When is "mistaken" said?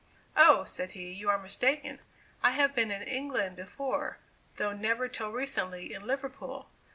1.37-1.99